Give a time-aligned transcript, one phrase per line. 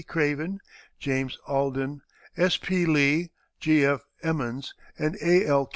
[0.07, 0.59] Craven,
[0.97, 2.01] James Alden,
[2.35, 2.57] S.
[2.57, 2.87] P.
[2.87, 3.85] Lee, G.
[3.85, 4.01] F.
[4.23, 5.45] Emmons, and A.
[5.45, 5.69] L.